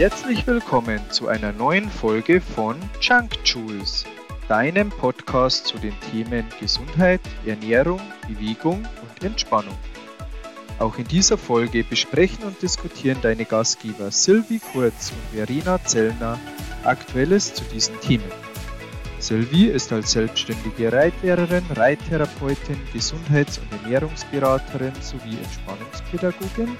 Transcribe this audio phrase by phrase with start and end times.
[0.00, 4.06] Herzlich willkommen zu einer neuen Folge von Junk Juice,
[4.48, 9.76] deinem Podcast zu den Themen Gesundheit, Ernährung, Bewegung und Entspannung.
[10.78, 16.38] Auch in dieser Folge besprechen und diskutieren deine Gastgeber Sylvie Kurz und Verena Zellner
[16.82, 18.32] Aktuelles zu diesen Themen.
[19.18, 26.74] Sylvie ist als selbstständige Reitlehrerin, Reittherapeutin, Gesundheits- und Ernährungsberaterin sowie Entspannungspädagogin,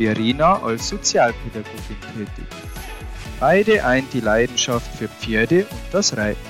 [0.00, 2.46] Verena als Sozialpädagogin tätig.
[3.38, 6.40] Beide eint die Leidenschaft für Pferde und das Reiten.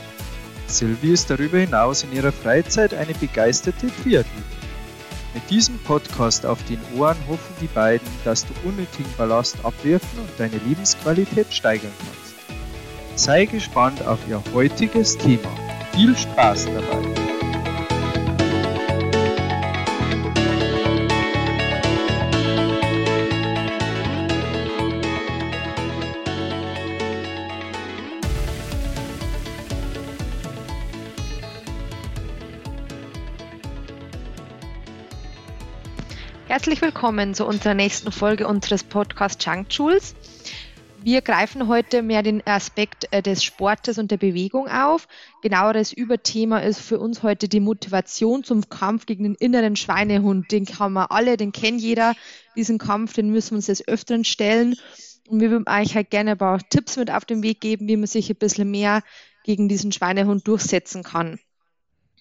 [0.69, 4.61] Sylvie ist darüber hinaus in ihrer Freizeit eine begeisterte Triathletin.
[5.35, 10.31] Mit diesem Podcast auf den Ohren hoffen die beiden, dass du unnötigen Ballast abwerfen und
[10.39, 12.37] deine Lebensqualität steigern kannst.
[13.17, 15.51] Sei gespannt auf Ihr heutiges Thema.
[15.93, 17.20] Viel Spaß dabei!
[36.51, 40.17] Herzlich willkommen zu unserer nächsten Folge unseres Podcasts Junk Jules.
[41.01, 45.07] Wir greifen heute mehr den Aspekt äh, des Sportes und der Bewegung auf.
[45.43, 50.51] Genaueres Überthema ist für uns heute die Motivation zum Kampf gegen den inneren Schweinehund.
[50.51, 52.15] Den kann man alle, den kennt jeder.
[52.57, 54.75] Diesen Kampf, den müssen wir uns des Öfteren stellen.
[55.29, 57.97] Und wir würden eigentlich halt gerne ein paar Tipps mit auf den Weg geben, wie
[57.97, 59.05] man sich ein bisschen mehr
[59.45, 61.39] gegen diesen Schweinehund durchsetzen kann.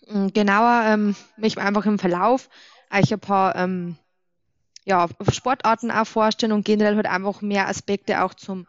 [0.05, 2.47] Und genauer ähm, möchte ich einfach im Verlauf
[2.91, 3.97] euch ein paar ähm,
[4.85, 8.65] ja, Sportarten auch vorstellen und generell halt einfach mehr Aspekte auch zum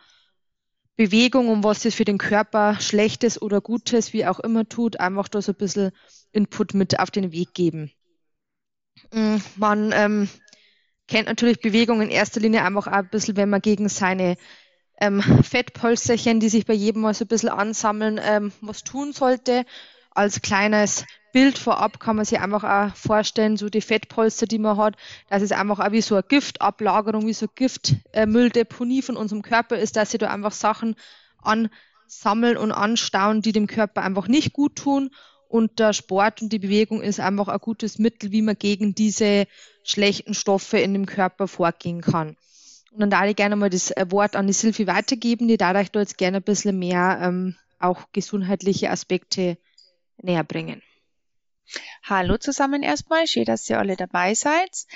[0.96, 5.28] Bewegung und was das für den Körper Schlechtes oder Gutes, wie auch immer tut, einfach
[5.28, 5.92] da so ein bisschen
[6.32, 7.90] Input mit auf den Weg geben.
[9.12, 10.28] Mm, man ähm,
[11.08, 14.36] kennt natürlich Bewegung in erster Linie einfach auch ein bisschen, wenn man gegen seine
[15.00, 19.64] ähm, Fettpolsterchen, die sich bei jedem mal so ein bisschen ansammeln, ähm, was tun sollte.
[20.10, 24.76] Als kleines Bild vorab kann man sich einfach auch vorstellen, so die Fettpolster, die man
[24.76, 24.96] hat,
[25.28, 29.76] dass es einfach auch wie so eine Giftablagerung, wie so eine Giftmülldeponie von unserem Körper
[29.76, 30.96] ist, dass sie da einfach Sachen
[31.42, 35.10] ansammeln und anstauen, die dem Körper einfach nicht gut tun.
[35.48, 39.46] Und der Sport und die Bewegung ist einfach ein gutes Mittel, wie man gegen diese
[39.82, 42.36] schlechten Stoffe in dem Körper vorgehen kann.
[42.92, 46.00] Und dann darf ich gerne mal das Wort an die Silvi weitergeben, die dadurch da
[46.00, 49.58] jetzt gerne ein bisschen mehr ähm, auch gesundheitliche Aspekte
[50.22, 50.82] näher bringen.
[52.02, 54.86] Hallo zusammen erstmal, schön, dass ihr alle dabei seid.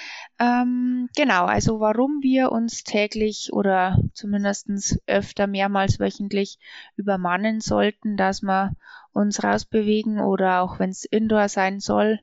[0.40, 6.58] Ähm, genau, also warum wir uns täglich oder zumindest öfter mehrmals wöchentlich
[6.96, 8.74] übermannen sollten, dass wir
[9.12, 12.20] uns rausbewegen oder auch wenn es Indoor sein soll.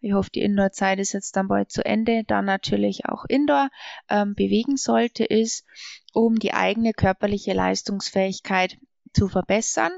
[0.00, 2.24] Ich hoffe, die Indoor-Zeit ist jetzt dann bald zu Ende.
[2.24, 3.68] Dann natürlich auch Indoor
[4.08, 5.66] ähm, bewegen sollte, ist,
[6.14, 8.78] um die eigene körperliche Leistungsfähigkeit
[9.12, 9.92] zu verbessern.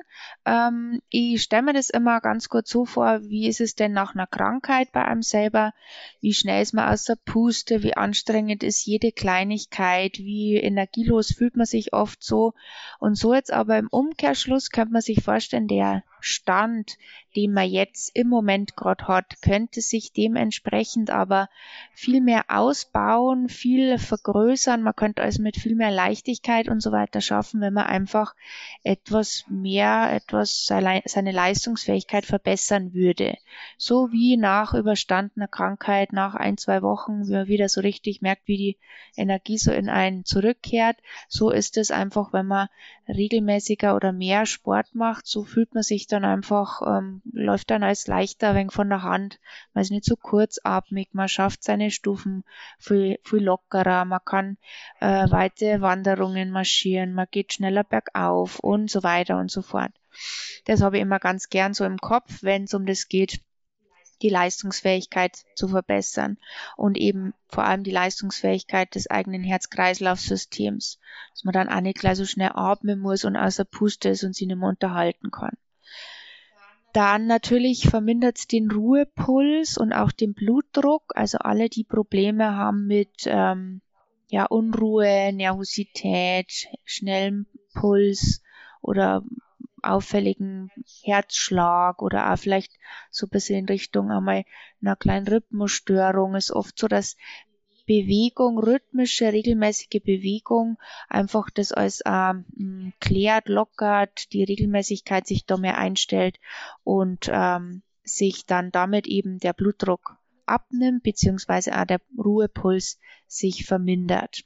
[0.44, 4.14] Ähm, ich stelle mir das immer ganz kurz so vor, wie ist es denn nach
[4.14, 5.72] einer Krankheit bei einem selber?
[6.20, 7.82] Wie schnell ist man aus der Puste?
[7.82, 10.18] Wie anstrengend ist jede Kleinigkeit?
[10.18, 12.54] Wie energielos fühlt man sich oft so?
[12.98, 16.98] Und so jetzt aber im Umkehrschluss könnte man sich vorstellen, der Stand,
[17.36, 21.48] den man jetzt im Moment gerade hat, könnte sich dementsprechend aber
[21.94, 24.82] viel mehr ausbauen, viel vergrößern.
[24.82, 28.34] Man könnte also mit viel mehr Leichtigkeit und so weiter schaffen, wenn man einfach
[28.82, 33.36] etwas mehr, etwas seine Leistungsfähigkeit verbessern würde.
[33.76, 38.46] So wie nach überstandener Krankheit, nach ein, zwei Wochen, wie man wieder so richtig merkt,
[38.46, 38.78] wie die
[39.16, 40.96] Energie so in einen zurückkehrt.
[41.28, 42.68] So ist es einfach, wenn man
[43.08, 48.06] regelmäßiger oder mehr Sport macht, so fühlt man sich dann einfach, ähm, läuft dann als
[48.06, 49.40] leichter wenig von der Hand.
[49.74, 52.44] Man ist nicht so kurzatmig, man schafft seine Stufen
[52.78, 54.56] viel, viel lockerer, man kann
[55.00, 59.92] äh, weite Wanderungen marschieren, man geht schneller bergauf und so weiter und so fort.
[60.64, 63.40] Das habe ich immer ganz gern so im Kopf, wenn es um das geht,
[64.22, 66.38] die Leistungsfähigkeit zu verbessern
[66.76, 70.98] und eben vor allem die Leistungsfähigkeit des eigenen Herz-Kreislauf-Systems,
[71.32, 74.34] dass man dann auch nicht gleich so schnell atmen muss und außer Puste ist und
[74.34, 75.56] sich nicht mehr unterhalten kann.
[76.92, 81.04] Dann natürlich vermindert es den Ruhepuls und auch den Blutdruck.
[81.14, 83.80] Also alle, die Probleme haben mit ähm,
[84.28, 88.42] ja, Unruhe, Nervosität, schnellem Puls
[88.82, 89.24] oder
[89.82, 90.70] auffälligen
[91.02, 92.72] Herzschlag oder auch vielleicht
[93.10, 94.44] so ein bisschen in Richtung einmal
[94.80, 97.16] einer kleinen Rhythmusstörung ist oft so, dass
[97.86, 105.78] Bewegung, rhythmische, regelmäßige Bewegung einfach das als ähm, klärt, lockert, die Regelmäßigkeit sich da mehr
[105.78, 106.38] einstellt
[106.84, 114.44] und ähm, sich dann damit eben der Blutdruck abnimmt, beziehungsweise auch der Ruhepuls sich vermindert.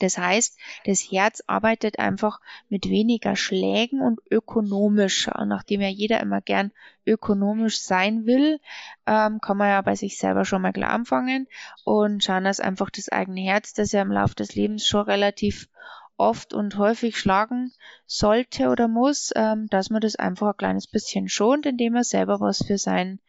[0.00, 5.28] Das heißt, das Herz arbeitet einfach mit weniger Schlägen und ökonomisch.
[5.46, 6.72] Nachdem ja jeder immer gern
[7.06, 8.60] ökonomisch sein will,
[9.06, 11.46] ähm, kann man ja bei sich selber schon mal klar anfangen
[11.84, 15.68] und schauen, dass einfach das eigene Herz, das ja im Laufe des Lebens schon relativ
[16.16, 17.72] oft und häufig schlagen
[18.06, 22.40] sollte oder muss, ähm, dass man das einfach ein kleines bisschen schont, indem man selber
[22.40, 23.20] was für seinen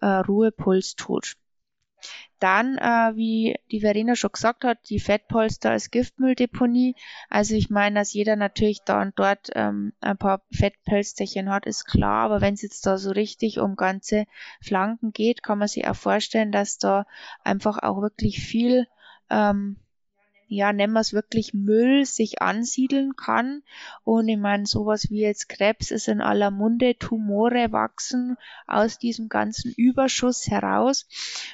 [0.00, 1.36] äh, Ruhepuls tut.
[2.38, 6.96] Dann, äh, wie die Verena schon gesagt hat, die Fettpolster als Giftmülldeponie.
[7.28, 11.84] Also ich meine, dass jeder natürlich da und dort ähm, ein paar Fettpölsterchen hat, ist
[11.84, 12.24] klar.
[12.24, 14.24] Aber wenn es jetzt da so richtig um ganze
[14.60, 17.06] Flanken geht, kann man sich auch vorstellen, dass da
[17.44, 18.86] einfach auch wirklich viel
[19.30, 19.76] ähm,
[20.48, 23.62] ja, nennen wir es wirklich Müll, sich ansiedeln kann.
[24.04, 28.36] Und ich meine, sowas wie jetzt Krebs ist in aller Munde, Tumore wachsen
[28.66, 31.06] aus diesem ganzen Überschuss heraus.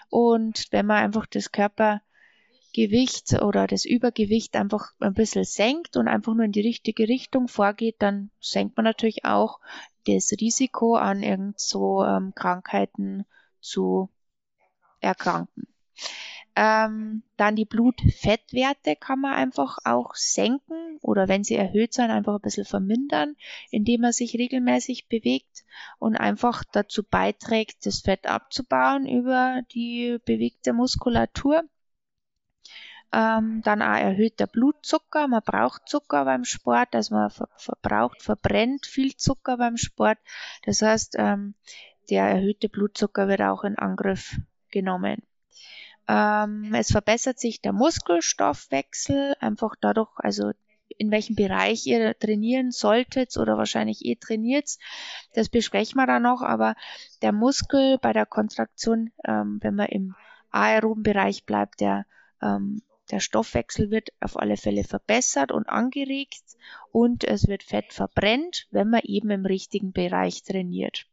[0.09, 6.35] Und wenn man einfach das Körpergewicht oder das Übergewicht einfach ein bisschen senkt und einfach
[6.35, 9.61] nur in die richtige Richtung vorgeht, dann senkt man natürlich auch
[10.07, 13.27] das Risiko an irgend so ähm, Krankheiten
[13.61, 14.09] zu
[15.01, 15.69] erkranken.
[16.61, 22.35] Ähm, dann die Blutfettwerte kann man einfach auch senken oder wenn sie erhöht sind, einfach
[22.35, 23.37] ein bisschen vermindern,
[23.71, 25.65] indem man sich regelmäßig bewegt
[26.01, 31.63] und einfach dazu beiträgt, das Fett abzubauen über die bewegte Muskulatur.
[33.13, 35.29] Ähm, dann auch erhöht der Blutzucker.
[35.29, 40.19] Man braucht Zucker beim Sport, also man ver verbraucht, verbrennt viel Zucker beim Sport.
[40.65, 41.55] Das heißt, ähm,
[42.11, 44.41] der erhöhte Blutzucker wird auch in Angriff
[44.73, 45.23] genommen.
[46.09, 50.53] Ähm, es verbessert sich der Muskelstoffwechsel einfach dadurch, also
[50.97, 54.79] in welchem Bereich ihr trainieren solltet oder wahrscheinlich eh trainiert.
[55.35, 56.75] Das besprechen wir dann noch, aber
[57.23, 60.15] der Muskel bei der Kontraktion, ähm, wenn man im
[60.51, 62.07] aeroben Bereich bleibt, der,
[62.43, 66.43] ähm, der Stoffwechsel wird auf alle Fälle verbessert und angeregt
[66.91, 71.07] und es wird Fett verbrennt, wenn man eben im richtigen Bereich trainiert.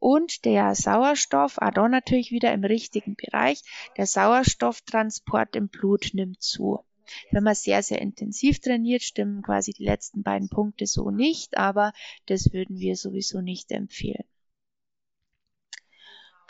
[0.00, 3.62] Und der Sauerstoff, auch da natürlich wieder im richtigen Bereich,
[3.96, 6.84] der Sauerstofftransport im Blut nimmt zu.
[7.30, 11.92] Wenn man sehr, sehr intensiv trainiert, stimmen quasi die letzten beiden Punkte so nicht, aber
[12.26, 14.24] das würden wir sowieso nicht empfehlen.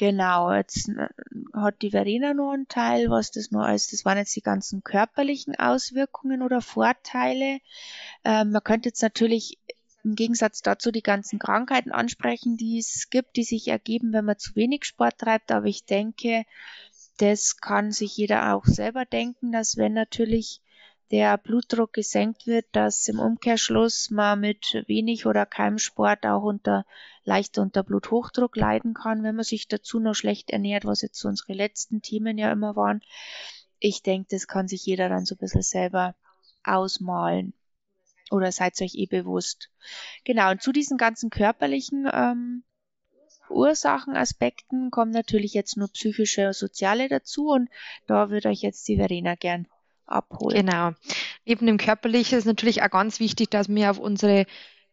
[0.01, 1.09] Genau, jetzt äh,
[1.53, 4.83] hat die Verena noch einen Teil, was das noch als, das waren jetzt die ganzen
[4.83, 7.59] körperlichen Auswirkungen oder Vorteile.
[8.25, 9.59] Ähm, man könnte jetzt natürlich
[10.05, 14.39] im Gegensatz dazu die ganzen Krankheiten ansprechen, die es gibt, die sich ergeben, wenn man
[14.39, 15.53] zu wenig Sport treibt.
[15.53, 16.45] Aber ich denke,
[17.19, 20.63] das kann sich jeder auch selber denken, dass wenn natürlich
[21.11, 26.87] der Blutdruck gesenkt wird, dass im Umkehrschluss man mit wenig oder keinem Sport auch unter
[27.25, 31.53] leicht unter Bluthochdruck leiden kann, wenn man sich dazu noch schlecht ernährt, was jetzt unsere
[31.53, 33.03] letzten Themen ja immer waren.
[33.79, 36.15] Ich denke, das kann sich jeder dann so ein bisschen selber
[36.63, 37.55] ausmalen
[38.31, 39.71] oder seid euch eh bewusst.
[40.25, 42.65] Genau, und zu diesen ganzen körperlichen ähm,
[43.51, 47.69] Ursachenaspekten kommen natürlich jetzt nur psychische und soziale dazu und
[48.07, 49.67] da würde euch jetzt die Verena gern
[50.07, 50.67] abholen.
[50.67, 50.93] Genau.
[51.45, 54.47] Neben dem körperlichen ist natürlich auch ganz wichtig, dass wir auf unsere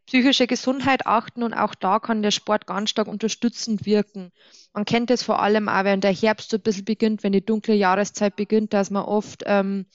[0.06, 4.32] psychische Gesundheit achten und auch da kann der Sport ganz stark unterstützend wirken.
[4.74, 7.46] Man kennt es vor allem auch, wenn der Herbst so ein bisschen beginnt, wenn die
[7.46, 9.86] dunkle Jahreszeit beginnt, dass man oft ähm,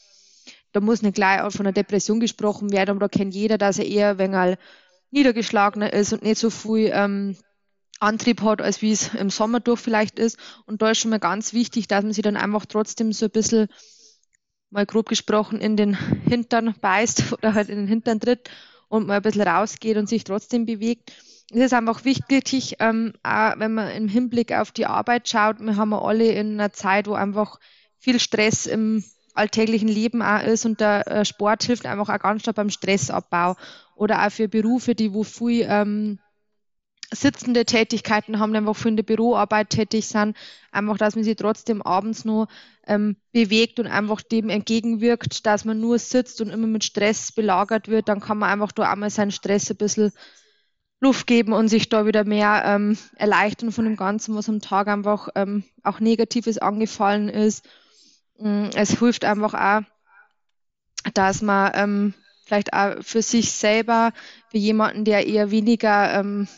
[0.72, 3.78] da muss nicht gleich auch von einer Depression gesprochen werden, aber da kennt jeder, dass
[3.78, 4.58] er eher ein wenig
[5.10, 7.36] niedergeschlagener ist und nicht so viel ähm,
[8.00, 10.38] Antrieb hat, als wie es im Sommer durch vielleicht ist.
[10.66, 13.30] Und da ist schon mal ganz wichtig, dass man sich dann einfach trotzdem so ein
[13.30, 13.68] bisschen,
[14.70, 18.50] mal grob gesprochen, in den Hintern beißt oder halt in den Hintern tritt
[18.88, 21.12] und mal ein bisschen rausgeht und sich trotzdem bewegt.
[21.50, 25.76] Es ist einfach wichtig, ähm, auch wenn man im Hinblick auf die Arbeit schaut, wir
[25.76, 27.58] haben alle in einer Zeit, wo einfach
[27.98, 32.42] viel Stress im alltäglichen Leben auch ist und der äh, Sport hilft einfach auch ganz
[32.42, 33.56] stark beim Stressabbau
[33.94, 36.18] oder auch für Berufe, die wo viel ähm,
[37.12, 40.36] sitzende Tätigkeiten haben, einfach für in der Büroarbeit tätig sind,
[40.70, 42.48] einfach, dass man sich trotzdem abends nur
[42.86, 47.88] ähm, bewegt und einfach dem entgegenwirkt, dass man nur sitzt und immer mit Stress belagert
[47.88, 50.12] wird, dann kann man einfach da einmal seinen Stress ein bisschen
[51.00, 54.88] Luft geben und sich da wieder mehr ähm, erleichtern von dem Ganzen, was am Tag
[54.88, 57.68] einfach ähm, auch Negatives angefallen ist
[58.74, 59.82] es hilft einfach auch,
[61.14, 64.12] dass man ähm, vielleicht auch für sich selber,
[64.50, 66.48] für jemanden, der eher weniger ähm,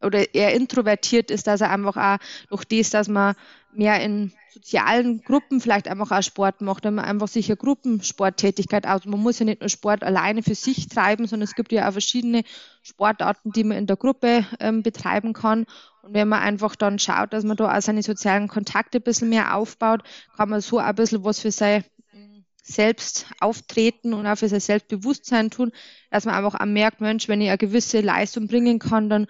[0.00, 3.34] oder eher introvertiert ist, dass er einfach auch durch das, dass man
[3.72, 9.06] mehr in sozialen Gruppen vielleicht einfach auch Sport macht, wenn man einfach sicher Gruppensporttätigkeit aus.
[9.06, 11.92] Man muss ja nicht nur Sport alleine für sich treiben, sondern es gibt ja auch
[11.92, 12.42] verschiedene
[12.82, 15.64] Sportarten, die man in der Gruppe ähm, betreiben kann.
[16.02, 19.28] Und wenn man einfach dann schaut, dass man da auch seine sozialen Kontakte ein bisschen
[19.28, 20.02] mehr aufbaut,
[20.36, 21.84] kann man so ein bisschen was für sein
[22.62, 25.72] selbst auftreten und auch für sein Selbstbewusstsein tun,
[26.10, 29.26] dass man einfach auch merkt, Mensch, wenn ich eine gewisse Leistung bringen kann, dann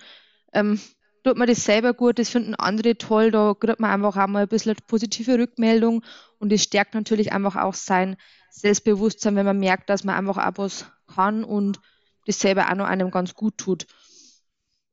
[0.53, 0.79] ähm,
[1.25, 4.43] tut man das selber gut, das finden andere toll, da kriegt man einfach auch mal
[4.43, 6.05] ein bisschen positive Rückmeldung
[6.39, 8.17] und es stärkt natürlich einfach auch sein
[8.51, 11.81] Selbstbewusstsein, wenn man merkt, dass man einfach auch was kann und
[12.27, 13.87] das selber auch noch einem ganz gut tut.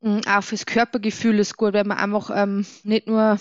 [0.01, 3.39] Mhm, auch fürs Körpergefühl ist gut, wenn man einfach ähm, nicht nur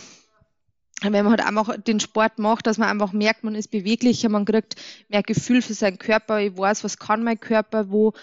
[1.02, 4.44] wenn man halt einfach den Sport macht, dass man einfach merkt, man ist beweglicher, man
[4.44, 4.74] kriegt
[5.08, 8.14] mehr Gefühl für seinen Körper, ich weiß, was kann mein Körper, wo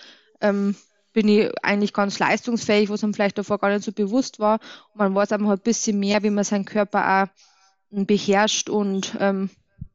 [0.42, 0.75] ähm,
[1.13, 4.60] bin ich eigentlich ganz leistungsfähig, was einem vielleicht davor gar nicht so bewusst war.
[4.92, 9.50] Und man weiß einfach ein bisschen mehr, wie man seinen Körper auch beherrscht und ähm,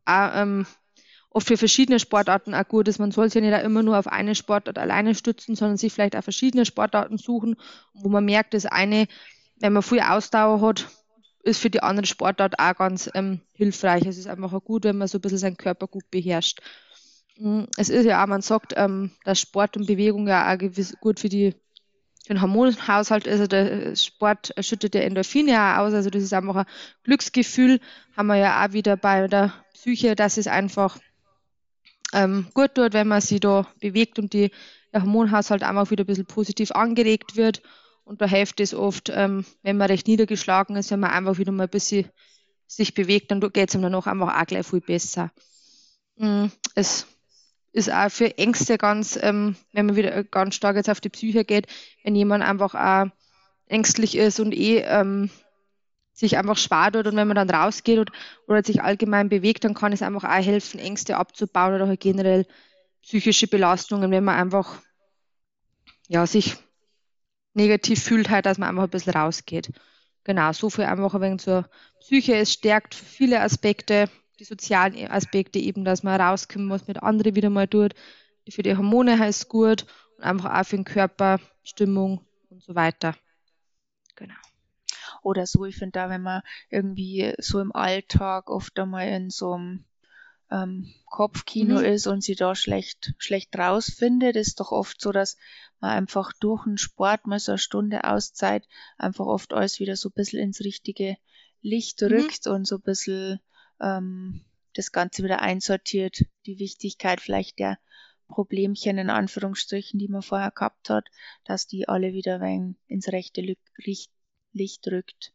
[0.06, 0.66] auch ähm,
[1.30, 2.98] oft für verschiedene Sportarten auch gut ist.
[2.98, 6.16] Man soll sich ja nicht immer nur auf eine Sportart alleine stützen, sondern sich vielleicht
[6.16, 7.56] auch verschiedene Sportarten suchen,
[7.94, 9.06] wo man merkt, dass eine,
[9.56, 10.88] wenn man viel Ausdauer hat,
[11.42, 14.04] ist für die andere Sportart auch ganz ähm, hilfreich.
[14.06, 16.60] Es ist einfach auch gut, wenn man so ein bisschen seinen Körper gut beherrscht.
[17.38, 20.94] Mm, es ist ja auch, man sagt, ähm, dass Sport und Bewegung ja auch gewiss,
[21.00, 21.54] gut für, die,
[22.26, 23.32] für den Hormonhaushalt ist.
[23.32, 25.94] Also der Sport schüttet ja Endorphine auch aus.
[25.94, 26.66] Also das ist einfach ein
[27.04, 27.80] Glücksgefühl.
[28.16, 30.98] Haben wir ja auch wieder bei der Psyche, dass es einfach
[32.12, 34.50] ähm, gut tut, wenn man sich da bewegt und die,
[34.92, 37.62] der Hormonhaushalt einfach wieder ein bisschen positiv angeregt wird.
[38.04, 41.52] Und da hilft es oft, ähm, wenn man recht niedergeschlagen ist, wenn man einfach wieder
[41.52, 42.06] mal ein bisschen
[42.66, 45.30] sich bewegt, dann geht es ihm danach einfach auch gleich viel besser.
[46.16, 47.06] Mm, es
[47.72, 51.44] ist auch für Ängste ganz, ähm, wenn man wieder ganz stark jetzt auf die Psyche
[51.44, 51.66] geht,
[52.02, 53.10] wenn jemand einfach auch
[53.66, 55.30] ängstlich ist und eh ähm,
[56.20, 58.12] sich einfach schwer tut und wenn man dann rausgeht und,
[58.46, 62.46] oder sich allgemein bewegt, dann kann es einfach auch helfen, Ängste abzubauen oder halt generell
[63.02, 64.82] psychische Belastungen, wenn man einfach
[66.08, 66.56] ja, sich
[67.54, 69.70] negativ fühlt, halt, dass man einfach ein bisschen rausgeht.
[70.24, 71.68] Genau, so viel einfach ein wenig zur
[72.00, 72.36] Psyche.
[72.36, 77.50] Es stärkt viele Aspekte, die sozialen Aspekte eben, dass man rauskommt, was mit anderen wieder
[77.50, 77.94] mal tut.
[78.48, 79.86] Für die Hormone heißt gut
[80.18, 83.14] und einfach auch für den Körper, Stimmung und so weiter.
[84.16, 84.34] Genau.
[85.22, 89.52] Oder so, ich finde da, wenn man irgendwie so im Alltag oft einmal in so
[89.52, 89.84] einem
[90.50, 91.84] ähm, Kopfkino mhm.
[91.84, 95.36] ist und sie da schlecht, schlecht rausfindet, ist doch oft so, dass
[95.80, 98.66] man einfach durch den Sport mal so eine Stunde Auszeit
[98.98, 101.16] einfach oft alles wieder so ein bisschen ins richtige
[101.62, 102.08] Licht mhm.
[102.08, 102.52] rückt mhm.
[102.52, 103.40] und so ein bisschen
[103.80, 107.78] ähm, das Ganze wieder einsortiert, die Wichtigkeit vielleicht der
[108.28, 111.08] Problemchen in Anführungsstrichen, die man vorher gehabt hat,
[111.44, 112.40] dass die alle wieder
[112.86, 113.40] ins rechte
[113.76, 114.10] Licht,
[114.52, 115.32] Licht rückt,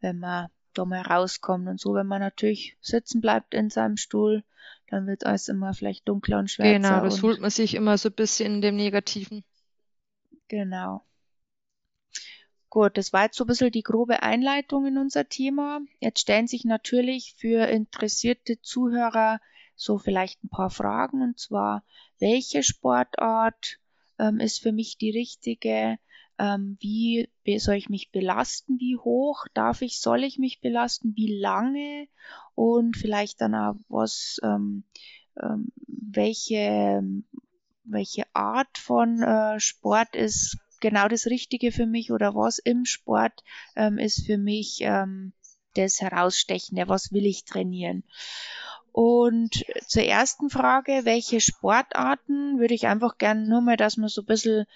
[0.00, 4.44] wenn man da mal rauskommt und so, wenn man natürlich sitzen bleibt in seinem Stuhl,
[4.88, 6.78] dann wird alles immer vielleicht dunkler und schwärzer.
[6.78, 9.44] Genau, das holt man sich immer so ein bisschen in dem Negativen.
[10.48, 11.04] Genau.
[12.70, 15.80] Gut, das war jetzt so ein bisschen die grobe Einleitung in unser Thema.
[16.00, 19.40] Jetzt stellen sich natürlich für interessierte Zuhörer
[19.74, 21.84] so vielleicht ein paar Fragen und zwar,
[22.18, 23.78] welche Sportart
[24.18, 25.98] ähm, ist für mich die richtige?
[26.38, 27.28] Ähm, wie
[27.58, 28.78] soll ich mich belasten?
[28.78, 31.14] Wie hoch darf ich, soll ich mich belasten?
[31.16, 32.08] Wie lange?
[32.54, 34.84] Und vielleicht dann auch was, ähm,
[35.40, 37.02] ähm, welche
[37.90, 43.42] welche Art von äh, Sport ist genau das Richtige für mich oder was im Sport
[43.76, 45.32] ähm, ist für mich ähm,
[45.74, 48.04] das Herausstechende, was will ich trainieren.
[48.92, 54.22] Und zur ersten Frage, welche Sportarten würde ich einfach gerne nur mal, dass man so
[54.22, 54.66] ein bisschen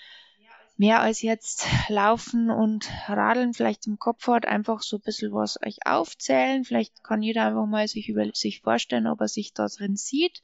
[0.83, 5.57] mehr als jetzt Laufen und Radeln vielleicht im Kopf hat, einfach so ein bisschen was
[5.65, 6.65] euch aufzählen.
[6.65, 10.43] Vielleicht kann jeder einfach mal sich über sich vorstellen, ob er sich da drin sieht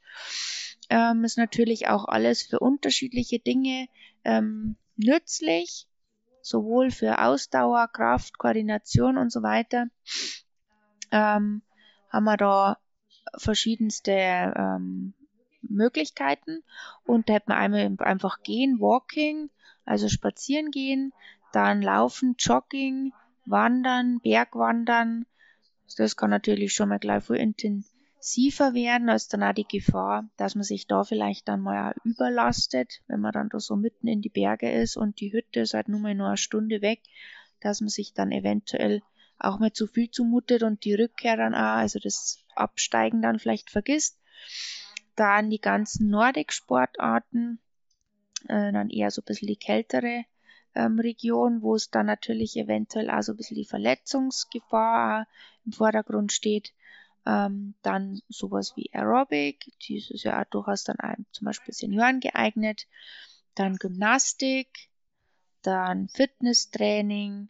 [0.90, 3.88] ähm, ist natürlich auch alles für unterschiedliche Dinge
[4.24, 5.86] ähm, nützlich,
[6.40, 9.86] sowohl für Ausdauer, Kraft, Koordination und so weiter.
[11.10, 11.62] Ähm,
[12.10, 12.78] haben wir da
[13.36, 15.14] verschiedenste ähm,
[15.60, 16.62] Möglichkeiten
[17.04, 19.50] und da hätten wir einmal einfach gehen, Walking,
[19.88, 21.12] also spazieren gehen,
[21.52, 23.12] dann laufen, Jogging,
[23.46, 25.26] Wandern, Bergwandern.
[25.96, 30.28] Das kann natürlich schon mal gleich viel intensiv intensiver werden, als dann auch die Gefahr,
[30.36, 34.08] dass man sich da vielleicht dann mal auch überlastet, wenn man dann da so mitten
[34.08, 37.00] in die Berge ist und die Hütte ist halt nur mal nur eine Stunde weg,
[37.60, 39.02] dass man sich dann eventuell
[39.38, 43.70] auch mal zu viel zumutet und die Rückkehr dann auch, also das Absteigen dann vielleicht
[43.70, 44.18] vergisst.
[45.14, 47.60] Dann die ganzen Nordic-Sportarten,
[48.44, 50.24] äh, dann eher so ein bisschen die kältere
[50.74, 55.26] ähm, Region, wo es dann natürlich eventuell auch so ein bisschen die Verletzungsgefahr
[55.64, 56.72] im Vordergrund steht.
[57.26, 62.86] Ähm, dann sowas wie Aerobic, dieses ja durchaus dann einem, zum Beispiel Senioren geeignet.
[63.54, 64.68] Dann Gymnastik,
[65.62, 67.48] dann Fitnesstraining,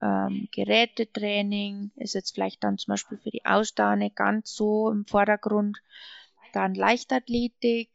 [0.00, 5.04] ähm, Gerätetraining ist jetzt vielleicht dann zum Beispiel für die Ausdauer nicht ganz so im
[5.06, 5.78] Vordergrund.
[6.52, 7.90] dann Leichtathletik,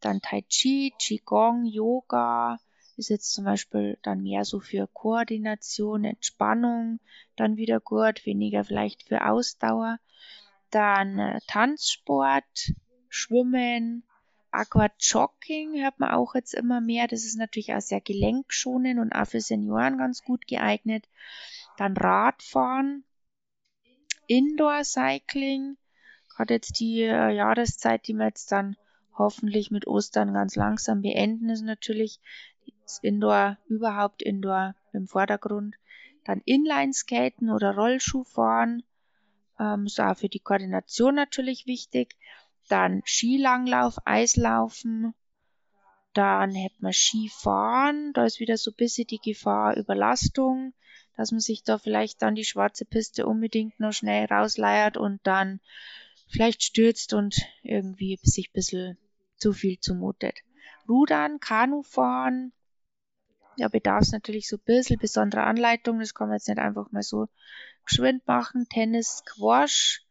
[0.00, 2.58] dann Tai Chi, Qigong, Yoga,
[2.96, 7.00] ist jetzt zum Beispiel dann mehr so für Koordination, Entspannung,
[7.36, 9.98] dann wieder gut, weniger vielleicht für Ausdauer.
[10.70, 12.72] Dann äh, Tanzsport,
[13.08, 14.02] Schwimmen,
[14.50, 17.06] Aquajogging hört man auch jetzt immer mehr.
[17.06, 21.08] Das ist natürlich auch sehr gelenkschonend und auch für Senioren ganz gut geeignet.
[21.76, 23.04] Dann Radfahren,
[24.26, 25.76] Indoor Cycling,
[26.28, 28.76] gerade jetzt die äh, Jahreszeit, die wir jetzt dann
[29.18, 32.20] hoffentlich mit Ostern ganz langsam beenden, ist natürlich
[32.82, 35.76] das Indoor, überhaupt Indoor im Vordergrund.
[36.24, 38.82] Dann Inline-Skaten oder Rollschuhfahren,
[39.58, 42.16] ähm, ist auch für die Koordination natürlich wichtig.
[42.68, 45.14] Dann Skilanglauf, Eislaufen.
[46.14, 48.12] Dann hätten wir Skifahren.
[48.12, 50.74] Da ist wieder so ein bisschen die Gefahr Überlastung,
[51.16, 55.60] dass man sich da vielleicht dann die schwarze Piste unbedingt noch schnell rausleiert und dann
[56.28, 58.98] vielleicht stürzt und irgendwie sich ein bisschen
[59.38, 60.38] zu viel zumutet.
[60.88, 62.52] Rudern, Kanufahren,
[63.58, 65.98] ja, bedarf es natürlich so ein bisschen besonderer Anleitung.
[65.98, 67.28] Das kann man jetzt nicht einfach mal so
[67.84, 68.68] geschwind machen.
[68.68, 70.06] Tennis, Squash,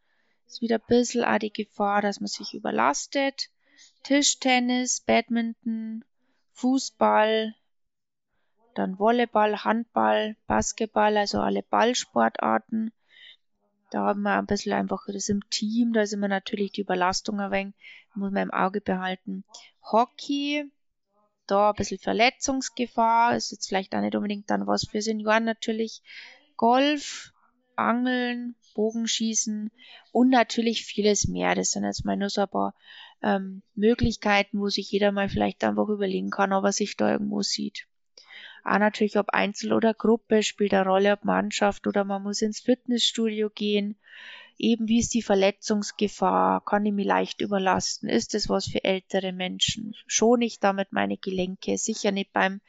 [0.46, 3.50] ist wieder ein bisschen auch die Gefahr, dass man sich überlastet.
[4.04, 6.04] Tischtennis, Badminton,
[6.54, 7.56] Fußball,
[8.74, 12.92] dann Volleyball, Handball, Basketball, also alle Ballsportarten.
[13.90, 17.40] Da haben wir ein bisschen einfach das im Team, da ist immer natürlich die Überlastung
[17.40, 17.76] ein wenig,
[18.16, 19.44] muss man im Auge behalten.
[19.82, 20.70] Hockey,
[21.46, 26.02] da ein bisschen Verletzungsgefahr, ist jetzt vielleicht auch nicht unbedingt dann was für Senioren natürlich.
[26.58, 27.32] Golf,
[27.78, 29.72] Angeln, Bogenschießen
[30.12, 31.56] und natürlich vieles mehr.
[31.56, 32.76] Das sind jetzt mal nur so ein paar
[33.22, 37.42] ähm, Möglichkeiten, wo sich jeder mal vielleicht einfach überlegen kann, ob er sich da irgendwo
[37.42, 37.88] sieht.
[38.68, 42.60] Auch natürlich, ob Einzel oder Gruppe spielt eine Rolle, ob Mannschaft oder man muss ins
[42.60, 43.98] Fitnessstudio gehen.
[44.58, 46.66] Eben wie ist die Verletzungsgefahr?
[46.66, 48.10] Kann ich mich leicht überlasten?
[48.10, 49.96] Ist es was für ältere Menschen?
[50.06, 51.78] Schone ich damit meine Gelenke?
[51.78, 52.60] Sicher nicht beim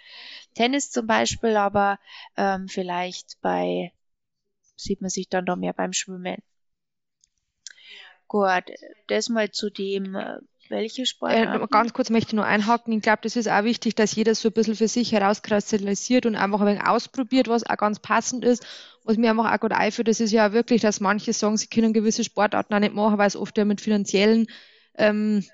[0.55, 1.99] Tennis zum Beispiel, aber
[2.37, 3.93] ähm, vielleicht bei
[4.77, 6.37] sieht man sich dann da mehr beim Schwimmen.
[8.29, 8.71] Gut,
[9.09, 10.39] das mal zu dem, äh,
[10.71, 11.63] welche Sportarten?
[11.63, 12.93] Äh, ganz kurz möchte ich nur einhaken.
[12.93, 16.37] Ich glaube, das ist auch wichtig, dass jeder so ein bisschen für sich herauskristallisiert und
[16.37, 18.67] einfach ein wenig ausprobiert, was auch ganz passend ist.
[19.05, 21.93] Was mir einfach auch gut einführt, das ist ja wirklich, dass manche sagen, sie können
[21.93, 24.47] gewisse Sportarten auch nicht machen, weil es oft ja mit finanziellen
[24.97, 25.45] ähm,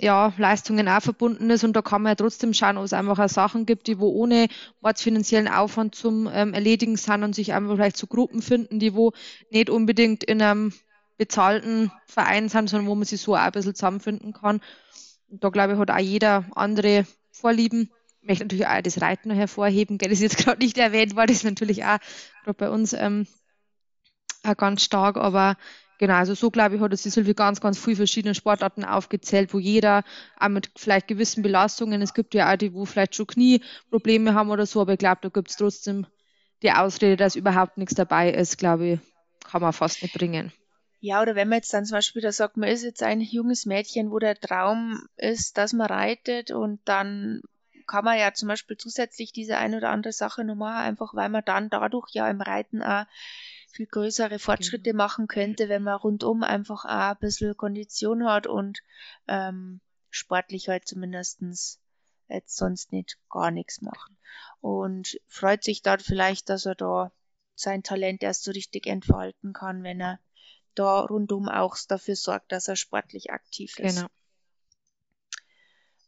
[0.00, 3.18] ja, Leistungen auch verbunden ist und da kann man ja trotzdem schauen, ob es einfach
[3.18, 4.48] auch Sachen gibt, die wo ohne
[4.96, 9.12] finanziellen Aufwand zum ähm, Erledigen sind und sich einfach vielleicht zu Gruppen finden, die wo
[9.50, 10.72] nicht unbedingt in einem
[11.16, 14.60] bezahlten Verein sind, sondern wo man sich so auch ein bisschen zusammenfinden kann.
[15.28, 17.90] Und da glaube ich, hat auch jeder andere Vorlieben.
[18.20, 21.28] Ich möchte natürlich auch das Reiten noch hervorheben, das ist jetzt gerade nicht erwähnt worden,
[21.28, 21.98] das ist natürlich auch
[22.44, 23.26] gerade bei uns ähm,
[24.56, 25.56] ganz stark, aber
[25.98, 29.58] Genau, also so glaube ich, hat es Silvia ganz, ganz viele verschiedene Sportarten aufgezählt, wo
[29.58, 30.02] jeder
[30.38, 34.50] auch mit vielleicht gewissen Belastungen, es gibt ja auch die, wo vielleicht schon Knieprobleme haben
[34.50, 36.06] oder so, aber ich glaube, da gibt es trotzdem
[36.62, 39.00] die Ausrede, dass überhaupt nichts dabei ist, glaube ich,
[39.44, 40.52] kann man fast nicht bringen.
[41.04, 43.66] Ja, oder wenn man jetzt dann zum Beispiel da sagt, man ist jetzt ein junges
[43.66, 47.42] Mädchen, wo der Traum ist, dass man reitet und dann
[47.86, 51.28] kann man ja zum Beispiel zusätzlich diese eine oder andere Sache noch machen, einfach weil
[51.28, 53.04] man dann dadurch ja im Reiten auch
[53.70, 54.96] viel größere Fortschritte mhm.
[54.96, 58.80] machen könnte, wenn man rundum einfach auch ein bisschen Kondition hat und
[59.28, 61.82] ähm, sportlich halt zumindestens
[62.28, 64.10] jetzt sonst nicht gar nichts macht.
[64.62, 67.12] Und freut sich dann vielleicht, dass er da
[67.56, 70.18] sein Talent erst so richtig entfalten kann, wenn er
[70.74, 73.96] da rundum auch dafür sorgt, dass er sportlich aktiv ist.
[73.96, 74.08] Genau.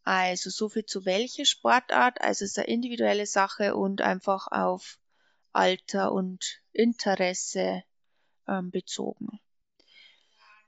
[0.05, 2.21] Also so viel zu welche Sportart.
[2.21, 4.99] Also es ist eine individuelle Sache und einfach auf
[5.53, 7.83] Alter und Interesse
[8.47, 9.41] ähm, bezogen.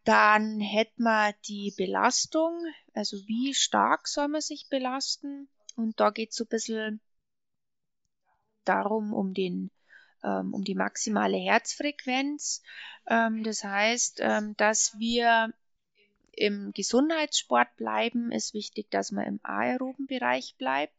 [0.04, 2.58] Dann hätten wir die Belastung,
[2.94, 5.48] also wie stark soll man sich belasten.
[5.76, 7.00] Und da geht es so ein bisschen
[8.64, 9.70] darum, um den
[10.24, 12.62] ähm, um die maximale Herzfrequenz.
[13.06, 15.52] Ähm, das heißt, ähm, dass wir
[16.32, 20.94] im Gesundheitssport bleiben, ist wichtig, dass man im aeroben Bereich bleibt.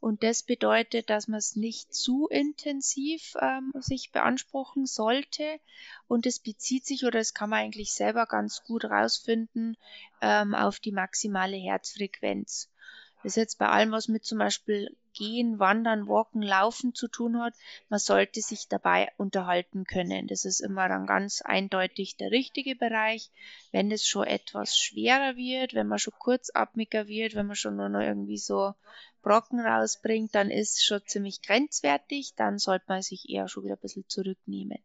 [0.00, 5.60] Und das bedeutet, dass man es nicht zu intensiv ähm, sich beanspruchen sollte.
[6.08, 9.76] Und es bezieht sich, oder das kann man eigentlich selber ganz gut rausfinden,
[10.20, 12.71] ähm, auf die maximale Herzfrequenz.
[13.22, 17.40] Das ist jetzt bei allem, was mit zum Beispiel Gehen, Wandern, Walken, Laufen zu tun
[17.40, 17.54] hat.
[17.88, 20.26] Man sollte sich dabei unterhalten können.
[20.26, 23.30] Das ist immer dann ganz eindeutig der richtige Bereich.
[23.70, 27.90] Wenn es schon etwas schwerer wird, wenn man schon kurzatmiger wird, wenn man schon nur
[27.90, 28.74] noch irgendwie so
[29.22, 32.34] Brocken rausbringt, dann ist schon ziemlich grenzwertig.
[32.36, 34.78] Dann sollte man sich eher schon wieder ein bisschen zurücknehmen.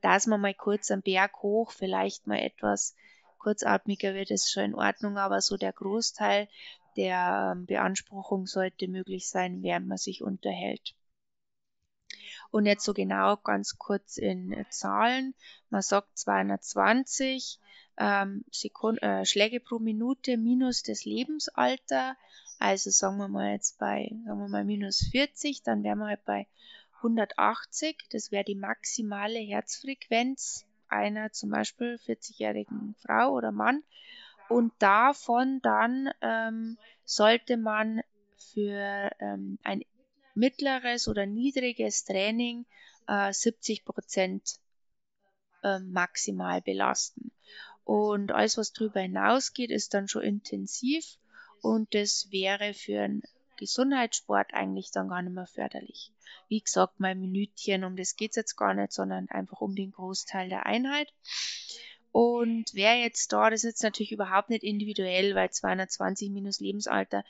[0.00, 2.94] Dass man mal kurz am Berg hoch vielleicht mal etwas
[3.40, 6.48] kurzatmiger wird, ist schon in Ordnung, aber so der Großteil
[6.96, 10.94] der ähm, Beanspruchung sollte möglich sein, während man sich unterhält.
[12.50, 15.34] Und jetzt so genau ganz kurz in Zahlen.
[15.68, 17.60] Man sagt 220
[17.96, 22.16] ähm, Sekund äh, Schläge pro Minute minus das Lebensalter.
[22.58, 26.24] Also sagen wir mal jetzt bei, sagen wir mal minus 40, dann wären wir halt
[26.24, 26.46] bei
[26.96, 27.96] 180.
[28.10, 33.82] Das wäre die maximale Herzfrequenz einer zum Beispiel 40-jährigen Frau oder Mann.
[34.50, 38.02] Und davon dann ähm, sollte man
[38.52, 39.82] für ähm, ein
[40.34, 42.66] mittleres oder niedriges Training
[43.06, 44.58] äh, 70 Prozent
[45.62, 47.30] äh, maximal belasten.
[47.84, 51.04] Und alles, was darüber hinausgeht, ist dann schon intensiv
[51.62, 53.22] und das wäre für einen
[53.56, 56.12] Gesundheitssport eigentlich dann gar nicht mehr förderlich.
[56.48, 59.76] Wie gesagt, mal ein Minütchen, um das geht es jetzt gar nicht, sondern einfach um
[59.76, 61.12] den Großteil der Einheit.
[62.12, 67.24] Und wer jetzt da, das ist jetzt natürlich überhaupt nicht individuell, weil 220 minus Lebensalter,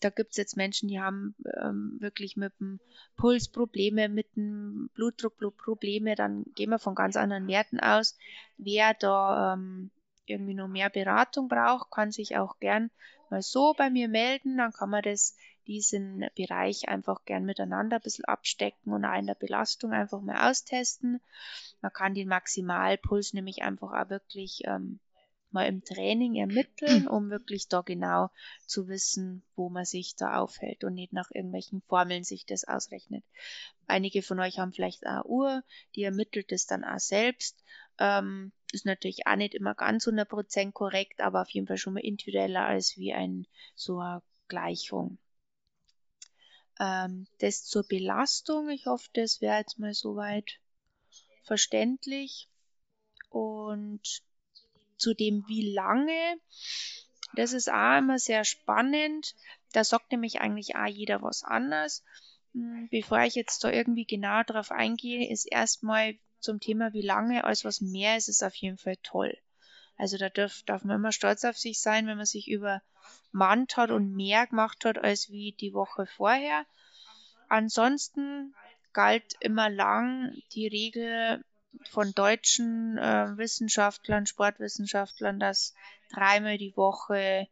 [0.00, 2.80] da gibt es jetzt Menschen, die haben ähm, wirklich mit dem
[3.16, 8.16] Puls Probleme, mit dem Blutdruck Probleme, dann gehen wir von ganz anderen Werten aus.
[8.56, 9.90] Wer da ähm,
[10.26, 12.90] irgendwie noch mehr Beratung braucht, kann sich auch gern
[13.30, 18.02] mal so bei mir melden, dann kann man das diesen Bereich einfach gern miteinander ein
[18.02, 21.20] bisschen abstecken und auch in der Belastung einfach mal austesten.
[21.80, 25.00] Man kann den Maximalpuls nämlich einfach auch wirklich ähm,
[25.54, 28.30] mal im Training ermitteln, um wirklich da genau
[28.66, 33.24] zu wissen, wo man sich da aufhält und nicht nach irgendwelchen Formeln sich das ausrechnet.
[33.86, 35.62] Einige von euch haben vielleicht eine Uhr,
[35.94, 37.62] die ermittelt es dann auch selbst.
[37.98, 42.00] Ähm, ist natürlich auch nicht immer ganz 100% korrekt, aber auf jeden Fall schon mal
[42.00, 43.46] individueller als wie ein
[43.76, 45.18] so eine Gleichung.
[46.80, 48.68] Ähm, das zur Belastung.
[48.70, 50.58] Ich hoffe, das wäre jetzt mal soweit
[51.42, 52.48] verständlich.
[53.30, 54.22] Und
[54.96, 56.38] zu dem wie lange,
[57.34, 59.34] das ist auch immer sehr spannend.
[59.72, 62.04] Da sagt nämlich eigentlich auch jeder was anderes.
[62.52, 67.44] Hm, bevor ich jetzt da irgendwie genau darauf eingehe, ist erstmal zum Thema wie lange,
[67.44, 69.36] als was mehr ist, ist auf jeden Fall toll.
[69.96, 73.90] Also da darf, darf man immer stolz auf sich sein, wenn man sich übermannt hat
[73.90, 76.64] und mehr gemacht hat als wie die Woche vorher.
[77.48, 78.54] Ansonsten
[78.92, 81.44] galt immer lang die Regel
[81.90, 85.74] von deutschen äh, Wissenschaftlern, Sportwissenschaftlern, dass
[86.12, 87.48] dreimal die Woche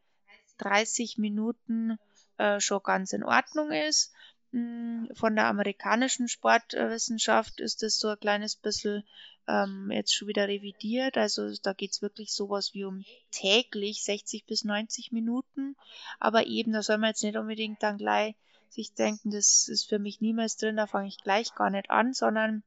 [0.58, 1.98] 30 Minuten
[2.38, 4.12] äh, schon ganz in Ordnung ist.
[4.52, 9.04] Hm, von der amerikanischen Sportwissenschaft ist es so ein kleines bisschen
[9.48, 11.16] ähm, jetzt schon wieder revidiert.
[11.16, 15.76] Also da geht es wirklich sowas wie um täglich 60 bis 90 Minuten.
[16.20, 18.34] Aber eben, da soll man jetzt nicht unbedingt dann gleich
[18.68, 22.14] sich denken, das ist für mich niemals drin, da fange ich gleich gar nicht an,
[22.14, 22.62] sondern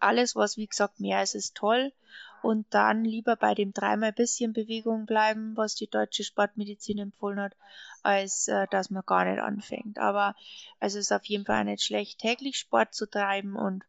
[0.00, 1.92] alles, was wie gesagt mehr ist, ist toll.
[2.40, 7.56] Und dann lieber bei dem dreimal bisschen Bewegung bleiben, was die deutsche Sportmedizin empfohlen hat,
[8.02, 9.98] als äh, dass man gar nicht anfängt.
[9.98, 10.36] Aber
[10.78, 13.84] also es ist auf jeden Fall nicht schlecht, täglich Sport zu treiben und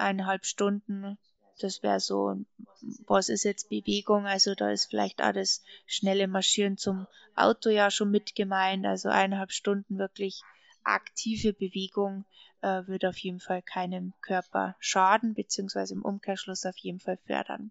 [0.00, 1.18] eineinhalb Stunden,
[1.60, 2.36] das wäre so,
[3.06, 4.26] was ist jetzt Bewegung?
[4.26, 8.86] Also da ist vielleicht auch das schnelle Marschieren zum Auto ja schon mit gemeint.
[8.86, 10.42] Also eineinhalb Stunden wirklich
[10.82, 12.24] aktive Bewegung
[12.62, 17.70] äh, wird auf jeden Fall keinem Körper schaden, beziehungsweise im Umkehrschluss auf jeden Fall fördern.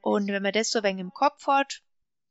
[0.00, 1.82] Und wenn man das so ein wenig im Kopf hat,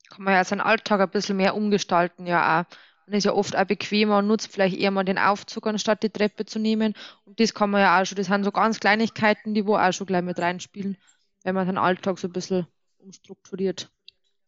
[0.10, 2.65] kann man ja seinen Alltag ein bisschen mehr umgestalten, ja auch.
[3.10, 6.12] Man ist ja oft auch bequemer und nutzt vielleicht eher mal den Aufzug, anstatt die
[6.12, 6.93] Treppe zu nehmen.
[7.26, 9.91] Und das kann man ja auch schon, das sind so ganz Kleinigkeiten, die wo auch
[9.91, 10.95] schon gleich mit reinspielen,
[11.41, 12.67] wenn man seinen Alltag so ein bisschen
[13.00, 13.89] umstrukturiert.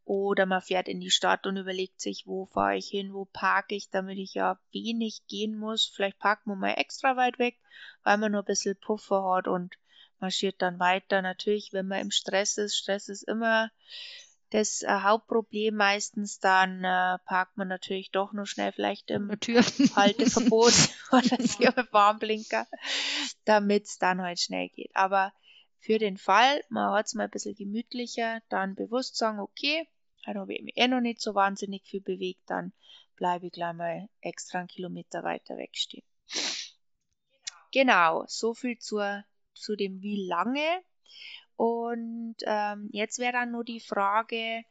[0.06, 3.74] Oder man fährt in die Stadt und überlegt sich, wo fahre ich hin, wo parke
[3.74, 5.92] ich, damit ich ja wenig gehen muss.
[5.92, 7.58] Vielleicht parkt man mal extra weit weg,
[8.04, 9.76] weil man nur ein bisschen Puffer hat und
[10.20, 11.24] marschiert dann weiter.
[11.24, 13.72] Natürlich, wenn man im Stress ist, Stress ist immer
[14.52, 19.62] das äh, Hauptproblem meistens, dann äh, parkt man natürlich doch nur schnell vielleicht im Tür.
[19.96, 20.74] Halteverbot
[21.12, 22.68] oder hier mit Warnblinker,
[23.46, 24.92] damit es dann halt schnell geht.
[24.94, 25.34] Aber
[25.80, 29.88] für den Fall, man hat es mal ein bisschen gemütlicher, dann bewusst sagen, okay,
[30.26, 32.74] dann habe ich mich eh noch nicht so wahnsinnig viel bewegt, dann
[33.16, 36.04] bleibe ich gleich mal extra einen Kilometer weiter wegstehen.
[37.72, 40.84] Genau, so viel zur, zu dem wie lange.
[41.62, 44.64] Und ähm, jetzt wäre dann nur die Frage,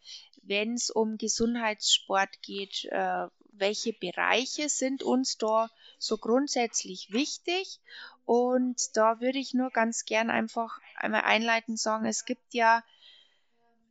[0.43, 7.79] wenn es um Gesundheitssport geht, äh, welche Bereiche sind uns da so grundsätzlich wichtig?
[8.25, 12.83] Und da würde ich nur ganz gern einfach einmal einleitend sagen, es gibt ja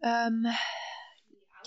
[0.01, 0.47] ähm,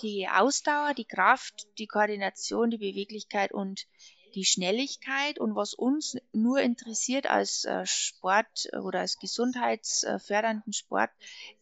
[0.03, 3.87] die Ausdauer, die Kraft, die Koordination, die Beweglichkeit und
[4.35, 5.39] die Schnelligkeit.
[5.39, 11.11] Und was uns nur interessiert als äh, Sport oder als gesundheitsfördernden Sport,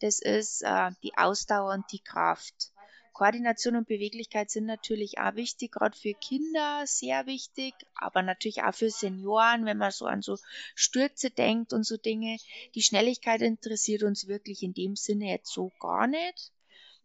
[0.00, 2.72] das ist äh, die Ausdauer und die Kraft.
[3.12, 8.74] Koordination und Beweglichkeit sind natürlich auch wichtig, gerade für Kinder sehr wichtig, aber natürlich auch
[8.74, 10.38] für Senioren, wenn man so an so
[10.74, 12.38] Stürze denkt und so Dinge.
[12.74, 16.52] Die Schnelligkeit interessiert uns wirklich in dem Sinne jetzt so gar nicht.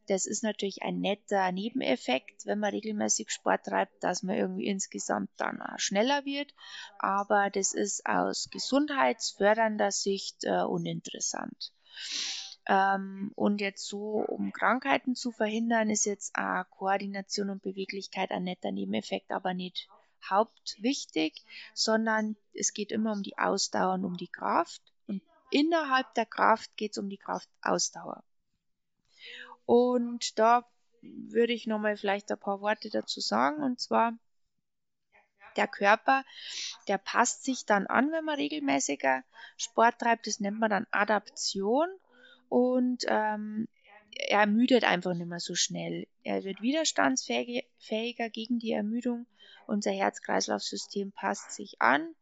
[0.08, 5.30] Das ist natürlich ein netter Nebeneffekt, wenn man regelmäßig Sport treibt, dass man irgendwie insgesamt
[5.38, 6.54] dann auch schneller wird.
[6.98, 11.74] Aber das ist aus gesundheitsfördernder Sicht äh, uninteressant.
[12.68, 18.44] Ähm, und jetzt so, um Krankheiten zu verhindern, ist jetzt auch Koordination und Beweglichkeit ein
[18.44, 19.90] netter Nebeneffekt, aber nicht
[20.30, 21.44] hauptwichtig,
[21.74, 24.82] sondern es geht immer um die Ausdauer und um die Kraft.
[25.08, 28.24] Und innerhalb der Kraft geht es um die Kraftausdauer.
[29.68, 30.66] Und da
[31.02, 33.62] würde ich nochmal vielleicht ein paar Worte dazu sagen.
[33.62, 34.14] Und zwar,
[35.58, 36.24] der Körper,
[36.88, 39.24] der passt sich dann an, wenn man regelmäßiger
[39.58, 40.26] Sport treibt.
[40.26, 41.90] Das nennt man dann Adaption.
[42.48, 43.68] Und ähm,
[44.16, 46.08] er ermüdet einfach nicht mehr so schnell.
[46.24, 49.28] Er wird widerstandsfähiger gegen die Ermüdung.
[49.68, 52.16] Unser Herz-Kreislauf-System passt sich an.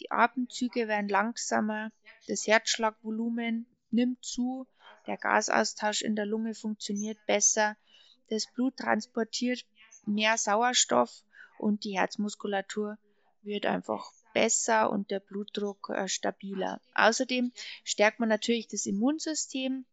[0.00, 1.90] Die Atemzüge werden langsamer.
[2.26, 4.66] Das Herzschlagvolumen nimmt zu
[5.06, 7.76] der Gasaustausch in der Lunge funktioniert besser,
[8.28, 9.64] das Blut transportiert
[10.04, 11.22] mehr Sauerstoff
[11.58, 12.98] und die Herzmuskulatur
[13.42, 16.80] wird einfach besser und der Blutdruck äh, stabiler.
[16.94, 17.52] Außerdem
[17.84, 19.86] stärkt man natürlich das Immunsystem,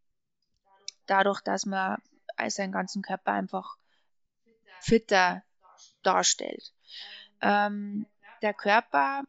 [1.06, 2.02] dadurch, dass man
[2.48, 3.78] seinen ganzen Körper einfach
[4.80, 5.44] fitter
[6.02, 6.74] darstellt.
[7.42, 8.06] Ähm,
[8.42, 9.24] der Körper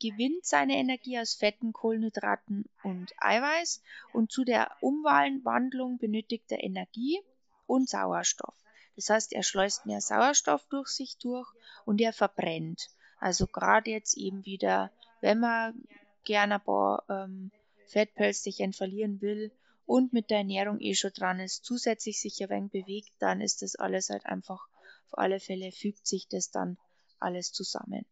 [0.00, 3.82] gewinnt seine Energie aus Fetten, Kohlenhydraten und Eiweiß
[4.12, 7.20] und zu der Umwandlung benötigt er Energie
[7.66, 8.54] und Sauerstoff.
[8.96, 11.48] Das heißt, er schleust mehr Sauerstoff durch sich durch
[11.84, 12.88] und er verbrennt.
[13.18, 15.84] Also gerade jetzt eben wieder, wenn man
[16.24, 17.50] gerne ein paar ähm,
[17.86, 19.52] Fettpölsterchen verlieren will
[19.86, 23.62] und mit der Ernährung eh schon dran ist, zusätzlich sich ein wenig bewegt, dann ist
[23.62, 24.66] das alles halt einfach,
[25.06, 26.78] auf alle Fälle fügt sich das dann
[27.18, 28.06] alles zusammen.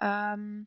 [0.00, 0.66] Ähm,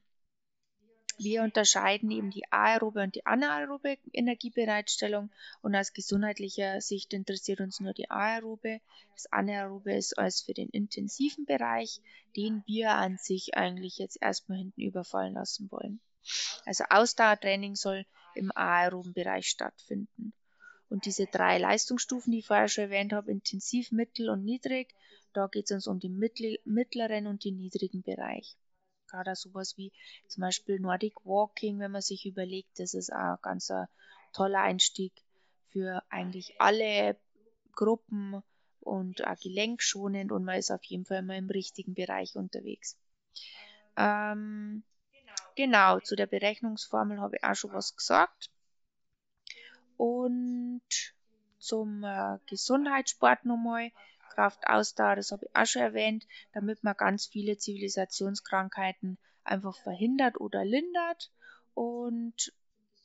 [1.21, 5.29] wir unterscheiden eben die aerobe und die anaerobe Energiebereitstellung
[5.61, 8.79] und aus gesundheitlicher Sicht interessiert uns nur die aerobe.
[9.15, 11.99] Das anaerobe ist alles für den intensiven Bereich,
[12.37, 15.99] den wir an sich eigentlich jetzt erstmal hinten überfallen lassen wollen.
[16.65, 20.31] Also Ausdauertraining soll im aeroben Bereich stattfinden.
[20.87, 24.95] Und diese drei Leistungsstufen, die ich vorher schon erwähnt habe, intensiv, mittel und niedrig,
[25.33, 28.55] da geht es uns um den mittleren und den niedrigen Bereich
[29.09, 29.91] gerade sowas wie
[30.27, 33.87] zum Beispiel Nordic Walking, wenn man sich überlegt, das ist auch ganz ein
[34.33, 35.13] toller Einstieg
[35.69, 37.17] für eigentlich alle
[37.73, 38.41] Gruppen
[38.81, 42.97] und auch gelenkschonend und man ist auf jeden Fall immer im richtigen Bereich unterwegs.
[43.97, 44.83] Ähm,
[45.55, 48.49] genau, zu der Berechnungsformel habe ich auch schon was gesagt.
[49.97, 50.81] Und
[51.59, 53.91] zum äh, Gesundheitssport nochmal.
[54.39, 60.63] Kraftausdauer, das habe ich auch schon erwähnt, damit man ganz viele Zivilisationskrankheiten einfach verhindert oder
[60.63, 61.29] lindert
[61.73, 62.53] und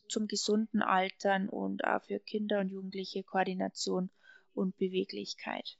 [0.09, 4.11] zum gesunden Altern und auch für Kinder und Jugendliche Koordination
[4.55, 5.77] und Beweglichkeit.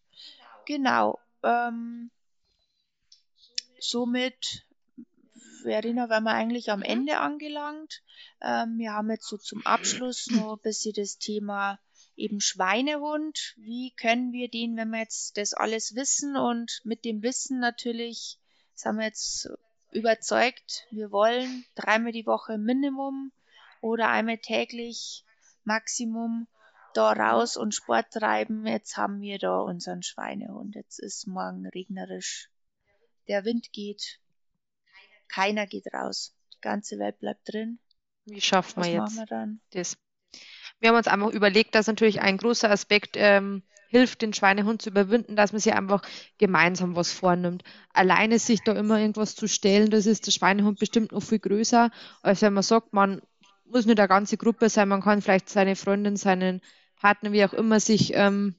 [0.67, 1.21] Genau.
[1.45, 2.11] Ähm,
[3.79, 4.67] somit,
[5.63, 8.03] Verena, wären wir eigentlich am Ende angelangt.
[8.43, 11.79] Ähm, wir haben jetzt so zum Abschluss noch ein bisschen das Thema
[12.17, 13.55] eben Schweinehund.
[13.57, 18.39] Wie können wir den, wenn wir jetzt das alles wissen und mit dem Wissen natürlich,
[18.75, 19.49] sind wir jetzt
[19.93, 23.33] überzeugt, wir wollen dreimal die Woche Minimum
[23.81, 25.25] oder einmal täglich
[25.65, 26.47] Maximum
[26.95, 28.67] da raus und Sport treiben.
[28.67, 30.75] Jetzt haben wir da unseren Schweinehund.
[30.75, 32.51] Jetzt ist morgen regnerisch.
[33.29, 34.21] Der Wind geht.
[35.29, 36.35] Keiner geht raus.
[36.55, 37.79] Die ganze Welt bleibt drin.
[38.27, 39.97] Wie schaffen wir jetzt wir das?
[40.85, 44.91] Wir haben uns einfach überlegt, dass natürlich ein großer Aspekt ähm, hilft, den Schweinehund zu
[44.91, 46.03] überwinden, dass man sich einfach
[46.37, 47.65] gemeinsam was vornimmt.
[47.95, 51.91] Alleine sich da immer irgendwas zu stellen, das ist der Schweinehund bestimmt noch viel größer,
[52.21, 53.23] als wenn man sagt, man
[53.65, 56.61] muss nicht eine ganze Gruppe sein, man kann vielleicht seine Freundin, seinen
[57.01, 58.55] Partner, wie auch immer, sich ähm,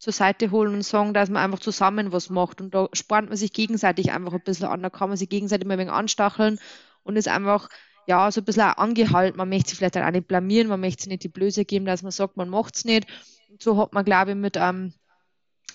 [0.00, 2.60] zur Seite holen und sagen, dass man einfach zusammen was macht.
[2.60, 4.82] Und da spornt man sich gegenseitig einfach ein bisschen an.
[4.82, 6.58] Da kann man sich gegenseitig mal ein wenig anstacheln
[7.04, 7.68] und ist einfach
[8.08, 9.36] ja, so ein bisschen auch angehalten.
[9.36, 12.02] Man möchte sich vielleicht auch nicht blamieren, man möchte sich nicht die Blöße geben, dass
[12.02, 13.06] man sagt, man macht es nicht.
[13.50, 14.94] Und so hat man, glaube ich, mit einem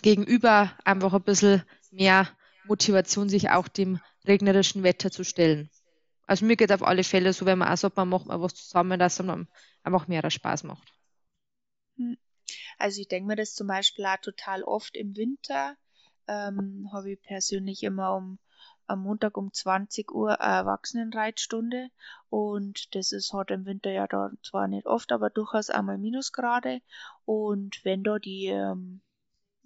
[0.01, 2.27] Gegenüber einfach ein bisschen mehr
[2.65, 5.69] Motivation, sich auch dem regnerischen Wetter zu stellen.
[6.25, 8.55] Also mir geht auf alle Fälle so, wenn man auch sagt, man macht mal was
[8.55, 9.47] zusammen, dass es dann
[9.83, 10.91] einfach mehr Spaß macht.
[11.97, 12.17] Hm.
[12.79, 15.75] Also ich denke mir das zum Beispiel auch total oft im Winter.
[16.27, 18.39] Ähm, habe ich persönlich immer um
[18.93, 21.89] am Montag um 20 Uhr eine Erwachsenenreitstunde.
[22.29, 26.81] Und das ist halt im Winter ja da zwar nicht oft, aber durchaus einmal Minusgrade.
[27.25, 29.01] Und wenn da die ähm,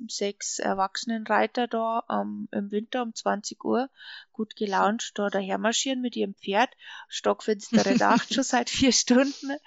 [0.08, 3.90] sechs Erwachsenenreiter da ähm, im Winter um 20 Uhr
[4.32, 6.70] gut gelaunt da daher marschieren mit ihrem Pferd,
[7.10, 9.58] stockfinstere Nacht schon seit vier Stunden,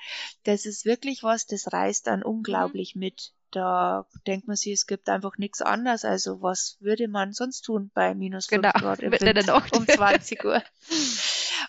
[0.45, 3.01] das ist wirklich was, das reißt dann unglaublich mhm.
[3.01, 6.05] mit da denkt man sich, es gibt einfach nichts anderes.
[6.05, 10.45] Also was würde man sonst tun bei minus 5 genau, Grad im Winter um 20
[10.45, 10.63] Uhr?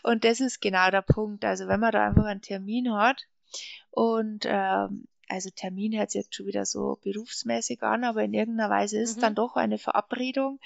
[0.03, 1.43] Und das ist genau der Punkt.
[1.43, 3.23] Also wenn man da einfach einen Termin hat
[3.89, 8.69] und ähm, also Termin hört sich jetzt schon wieder so berufsmäßig an, aber in irgendeiner
[8.69, 9.21] Weise ist mhm.
[9.21, 10.59] dann doch eine Verabredung,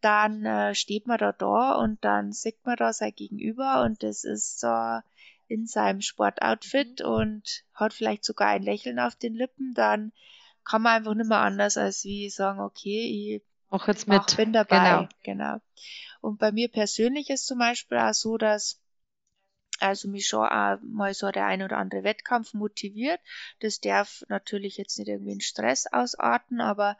[0.00, 4.24] dann äh, steht man da da und dann sieht man da sein Gegenüber und das
[4.24, 4.98] ist so
[5.48, 7.06] in seinem Sportoutfit mhm.
[7.06, 10.12] und hat vielleicht sogar ein Lächeln auf den Lippen, dann
[10.64, 14.36] kann man einfach nicht mehr anders als wie sagen, okay, ich auch jetzt mit.
[14.36, 14.78] bin dabei.
[14.78, 15.08] Genau.
[15.22, 15.56] genau.
[16.20, 18.81] Und bei mir persönlich ist zum Beispiel auch so, dass
[19.82, 23.20] also mich schon auch mal so der ein oder andere Wettkampf motiviert.
[23.60, 26.96] Das darf natürlich jetzt nicht irgendwie in Stress ausarten, aber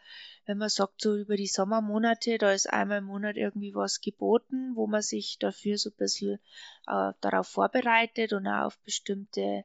[0.46, 4.72] wenn man sagt, so über die Sommermonate, da ist einmal im Monat irgendwie was geboten,
[4.74, 6.40] wo man sich dafür so ein bisschen
[6.88, 9.64] äh, darauf vorbereitet und auch auf bestimmte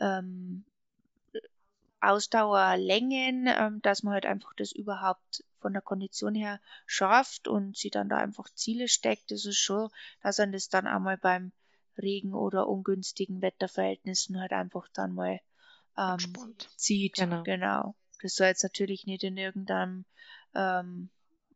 [0.00, 0.64] ähm,
[2.00, 7.90] Ausdauerlängen, ähm, dass man halt einfach das überhaupt von der Kondition her schafft und sie
[7.90, 9.30] dann da einfach Ziele steckt.
[9.30, 9.90] Das ist schon,
[10.22, 11.52] dass man das dann einmal beim
[11.98, 15.40] Regen oder ungünstigen Wetterverhältnissen halt einfach dann mal
[15.96, 16.18] ähm,
[16.76, 17.14] zieht.
[17.16, 17.42] Genau.
[17.42, 17.94] genau.
[18.22, 20.04] Das soll jetzt natürlich nicht in irgendeinem
[20.54, 21.10] ähm, mhm.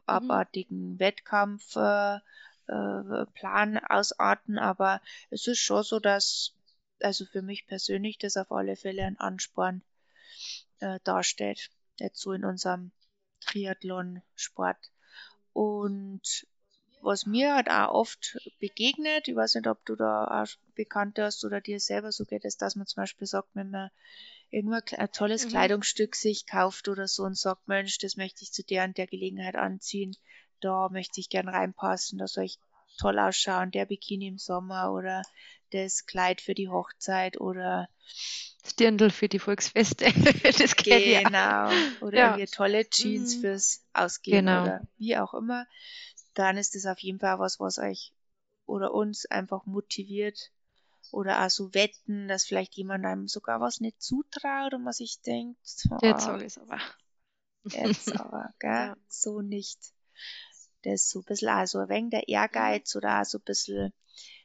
[0.06, 1.00] abartigen mhm.
[1.00, 2.16] Wettkampf äh,
[2.68, 5.00] äh, ausarten, aber
[5.30, 6.54] es ist schon so, dass
[7.02, 9.82] also für mich persönlich das auf alle Fälle ein Ansporn
[10.80, 12.92] äh, darstellt, jetzt so in unserem
[13.40, 14.78] Triathlon-Sport.
[15.52, 16.46] Und
[17.02, 21.44] was mir halt auch oft begegnet, ich weiß nicht, ob du da auch Bekannte hast
[21.44, 23.90] oder dir selber so geht, ist, dass man zum Beispiel sagt, wenn man
[24.50, 25.50] irgendwann ein tolles mhm.
[25.50, 29.06] Kleidungsstück sich kauft oder so und sagt, Mensch, das möchte ich zu der und der
[29.06, 30.16] Gelegenheit anziehen,
[30.60, 32.58] da möchte ich gern reinpassen, da soll ich
[32.98, 35.22] toll ausschauen, der Bikini im Sommer oder
[35.70, 37.88] das Kleid für die Hochzeit oder
[38.62, 40.04] das Dirndl für die Volksfeste.
[40.58, 41.70] das genau.
[42.00, 42.46] Oder ja.
[42.46, 43.40] tolle Jeans mhm.
[43.40, 44.62] fürs Ausgehen genau.
[44.62, 45.66] oder wie auch immer.
[46.34, 48.12] Dann ist das auf jeden Fall was, was euch
[48.66, 50.52] oder uns einfach motiviert.
[51.12, 55.20] Oder auch so wetten, dass vielleicht jemand einem sogar was nicht zutraut und man sich
[55.22, 55.58] denkt,
[55.90, 56.78] oh, jetzt soll es aber.
[57.64, 58.70] Jetzt aber, gell?
[58.70, 58.96] Ja.
[59.08, 59.78] So nicht.
[60.82, 63.44] Das ist so ein bisschen auch so ein wenig der Ehrgeiz oder auch so ein
[63.44, 63.92] bisschen,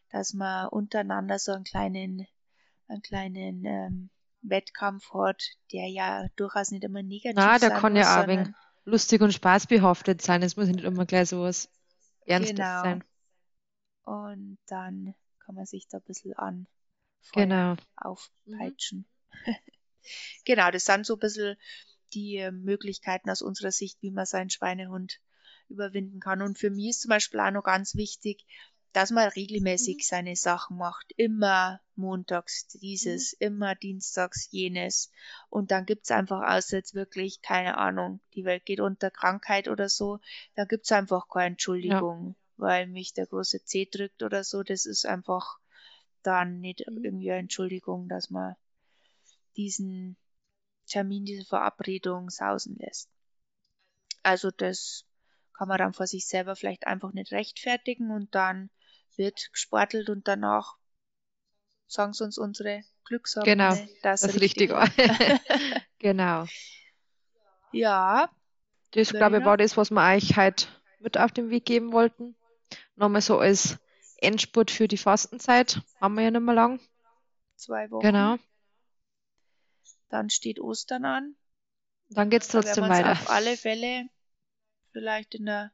[0.09, 2.27] dass man untereinander so einen kleinen,
[2.87, 4.09] einen kleinen ähm,
[4.41, 8.27] Wettkampf hat, der ja durchaus nicht immer negativ Na, der kann ja auch
[8.85, 10.43] lustig und spaßbehaftet sein.
[10.43, 11.69] Es muss nicht immer gleich so was
[12.25, 12.81] Ernstes genau.
[12.81, 13.03] sein.
[14.03, 16.67] Und dann kann man sich da ein bisschen an
[17.33, 17.75] genau.
[17.97, 19.05] aufpeitschen.
[19.45, 19.55] Mhm.
[20.45, 21.57] genau, das sind so ein bisschen
[22.13, 25.19] die Möglichkeiten aus unserer Sicht, wie man seinen Schweinehund
[25.67, 26.41] überwinden kann.
[26.41, 28.45] Und für mich ist zum Beispiel auch noch ganz wichtig,
[28.95, 30.03] dass man regelmäßig mhm.
[30.03, 31.11] seine Sachen macht.
[31.17, 33.47] Immer montags dieses, mhm.
[33.47, 35.11] immer dienstags jenes.
[35.49, 39.89] Und dann gibt's einfach, außer jetzt wirklich, keine Ahnung, die Welt geht unter Krankheit oder
[39.89, 40.21] so,
[40.55, 42.43] da gibt's einfach keine Entschuldigung, ja.
[42.55, 44.63] weil mich der große C drückt oder so.
[44.63, 45.59] Das ist einfach
[46.23, 47.03] dann nicht mhm.
[47.03, 48.55] irgendwie eine Entschuldigung, dass man
[49.57, 50.15] diesen
[50.87, 53.09] Termin, diese Verabredung sausen lässt.
[54.23, 55.03] Also das
[55.51, 58.69] kann man dann vor sich selber vielleicht einfach nicht rechtfertigen und dann
[59.17, 60.75] wird gesportelt und danach
[61.87, 64.89] sagen sie uns unsere Glückssache, genau, dass das richtig war.
[65.99, 66.45] genau.
[67.71, 68.29] Ja.
[68.91, 70.67] Das, glaube ich, war das, was wir euch heute
[70.99, 72.37] mit auf den Weg geben wollten.
[72.95, 73.77] Nochmal so als
[74.17, 75.81] Endspurt für die Fastenzeit.
[75.99, 76.79] Haben wir ja nicht mehr lang.
[77.57, 78.01] Zwei Wochen.
[78.01, 78.37] Genau.
[80.07, 81.35] Dann steht Ostern an.
[82.09, 83.11] Dann geht es trotzdem weiter.
[83.11, 84.07] Auf alle Fälle
[84.91, 85.71] vielleicht in der,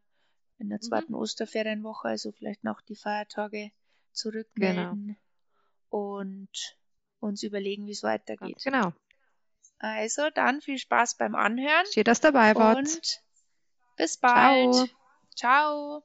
[0.62, 0.84] in der mhm.
[0.84, 1.20] zweiten mhm.
[1.20, 3.72] Osterferienwoche, also vielleicht noch die Feiertage
[4.14, 5.18] zurückmelden genau.
[5.89, 6.78] und
[7.20, 8.62] uns überlegen, wie es weitergeht.
[8.64, 8.93] Genau.
[9.80, 11.86] Also dann viel Spaß beim Anhören.
[11.91, 12.78] Schön, dass dabei wart.
[12.78, 13.24] Und
[13.97, 14.74] bis bald.
[14.74, 14.88] Ciao.
[15.36, 16.03] Ciao.